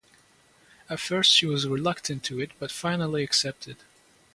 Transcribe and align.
At 0.89 0.99
first 0.99 1.31
she 1.31 1.45
was 1.45 1.67
reluctant 1.67 2.23
to 2.23 2.39
it 2.41 2.53
but 2.57 2.71
finally 2.71 3.23
accepted. 3.23 3.77